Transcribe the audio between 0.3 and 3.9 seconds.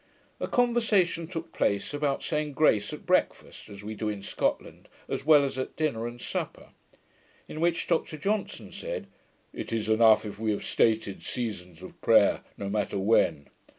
A conversation took place, about saying grace at breakfast (as